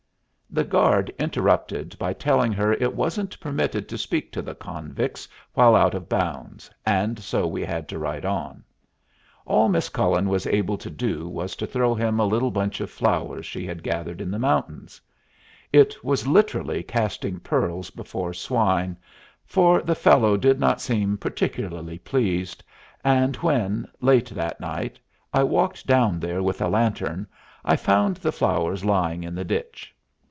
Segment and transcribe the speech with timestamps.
[0.53, 5.77] The guard interrupted by telling her it wasn't permitted to speak to the convicts while
[5.77, 8.61] out of bounds, and so we had to ride on.
[9.45, 12.91] All Miss Cullen was able to do was to throw him a little bunch of
[12.91, 14.99] flowers she had gathered in the mountains.
[15.71, 18.97] It was literally casting pearls before swine,
[19.45, 22.61] for the fellow did not seem particularly pleased,
[23.05, 24.99] and when, late that night,
[25.33, 27.25] I walked down there with a lantern
[27.63, 29.95] I found the flowers lying in the ditch.